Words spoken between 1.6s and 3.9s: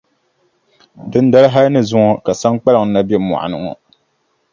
ni zuŋɔ ka Saŋkpaliŋ na be mɔɣu ni ŋɔ.